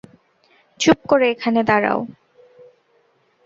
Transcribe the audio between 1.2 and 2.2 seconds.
এখানে দাঁড়াও।